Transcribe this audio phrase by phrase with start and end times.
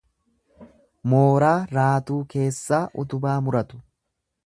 [1.13, 3.85] Mooraa raatuu keessaa utubaa muratu.